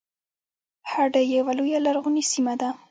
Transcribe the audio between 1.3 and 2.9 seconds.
یوه لویه لرغونې سیمه ده